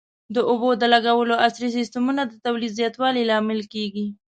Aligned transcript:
د 0.35 0.37
اوبو 0.49 0.69
د 0.81 0.83
لګولو 0.93 1.33
عصري 1.45 1.69
سیستمونه 1.77 2.21
د 2.25 2.33
تولید 2.45 2.71
زیاتوالي 2.79 3.23
لامل 3.29 3.61
کېږي. 3.73 4.05